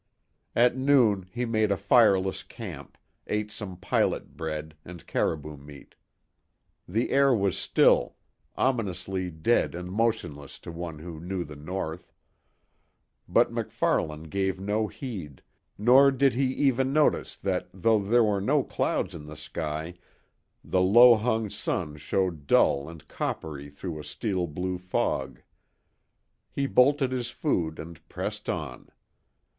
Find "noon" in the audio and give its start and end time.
0.75-1.29